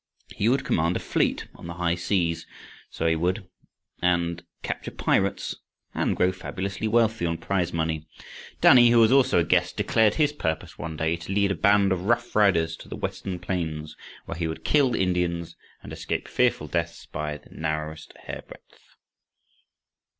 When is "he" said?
0.35-0.49, 3.05-3.15, 14.39-14.47